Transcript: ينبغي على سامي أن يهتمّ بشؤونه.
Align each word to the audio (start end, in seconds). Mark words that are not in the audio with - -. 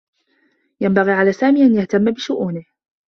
ينبغي 0.81 1.11
على 1.11 1.33
سامي 1.33 1.65
أن 1.65 1.75
يهتمّ 1.75 2.05
بشؤونه. 2.11 2.63